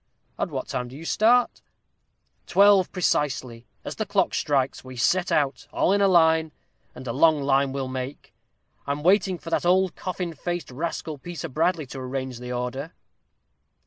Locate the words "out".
5.31-5.67